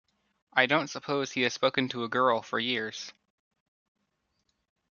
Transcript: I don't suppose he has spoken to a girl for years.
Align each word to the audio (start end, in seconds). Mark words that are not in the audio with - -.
I 0.51 0.65
don't 0.65 0.87
suppose 0.87 1.31
he 1.31 1.41
has 1.41 1.53
spoken 1.53 1.87
to 1.89 2.03
a 2.03 2.09
girl 2.09 2.41
for 2.41 2.57
years. 2.57 3.13